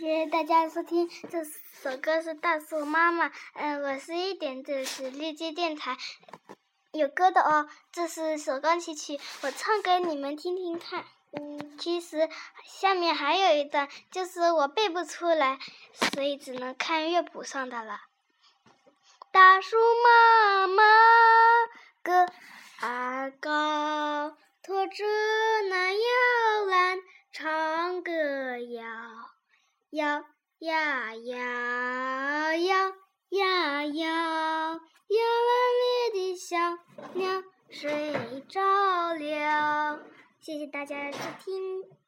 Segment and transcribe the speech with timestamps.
[0.00, 3.30] 谢谢大家收听，这首歌是大树妈妈。
[3.52, 5.98] 嗯，我是一点，这是绿街电台，
[6.92, 7.68] 有歌的哦。
[7.92, 11.04] 这是首钢琴曲，我唱给你们听听看。
[11.32, 12.30] 嗯，其实
[12.64, 15.58] 下面还有一段，就是我背不出来，
[15.92, 18.00] 所以只能看乐谱上的了。
[19.30, 20.82] 大树妈妈
[22.02, 22.26] 个
[22.80, 25.04] 儿高，拖着
[25.68, 26.98] 那摇篮，
[27.32, 28.12] 唱歌
[28.56, 28.82] 谣
[29.90, 30.06] 摇
[30.60, 32.92] 呀摇摇
[33.30, 36.56] 呀摇，摇篮里的小
[37.14, 38.14] 鸟睡
[38.48, 38.60] 着
[39.14, 40.00] 了。
[40.38, 41.90] 谢谢大家的收听。